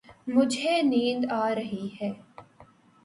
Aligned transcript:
مجھے 0.27 0.81
نیند 0.81 1.25
آ 1.31 1.53
رہی 1.55 1.87
ہے 2.01 2.11